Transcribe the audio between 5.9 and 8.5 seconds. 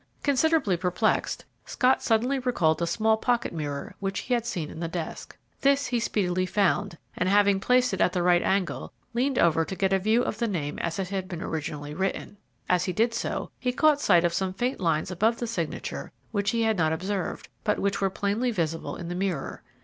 speedily found, and, having placed it at the right